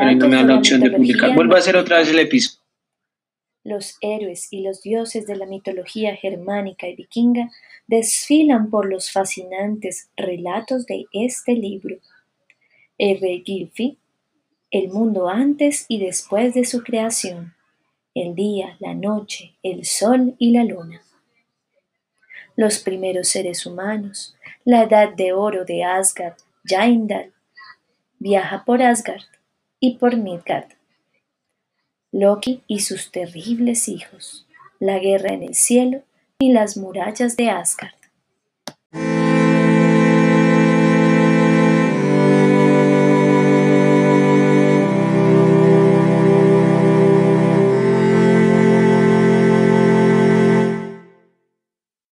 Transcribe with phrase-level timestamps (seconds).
[0.00, 1.34] Ahí no me da la opción de publicar.
[1.34, 2.58] Vuelvo a hacer otra vez el episodio.
[3.64, 7.50] Los héroes y los dioses de la mitología germánica y vikinga
[7.86, 11.96] desfilan por los fascinantes relatos de este libro.
[12.96, 13.98] El rey Gilfi,
[14.70, 17.54] el mundo antes y después de su creación,
[18.14, 21.02] el día, la noche, el sol y la luna.
[22.56, 24.34] Los primeros seres humanos,
[24.64, 26.34] la edad de oro de Asgard,
[26.64, 27.32] Jaindal,
[28.18, 29.22] viaja por Asgard
[29.80, 30.72] y por Midgard.
[32.10, 34.46] Loki y sus terribles hijos,
[34.78, 36.02] la guerra en el cielo
[36.38, 37.97] y las murallas de Asgard.